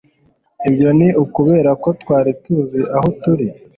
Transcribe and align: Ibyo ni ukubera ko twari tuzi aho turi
Ibyo 0.67 0.89
ni 0.97 1.09
ukubera 1.23 1.71
ko 1.83 1.89
twari 2.01 2.31
tuzi 2.41 2.81
aho 2.97 3.07
turi 3.21 3.47